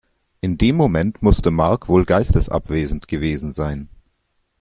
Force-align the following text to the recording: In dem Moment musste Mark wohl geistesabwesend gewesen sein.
In 0.39 0.57
dem 0.57 0.77
Moment 0.77 1.21
musste 1.21 1.51
Mark 1.51 1.87
wohl 1.87 2.05
geistesabwesend 2.05 3.07
gewesen 3.07 3.51
sein. 3.51 3.87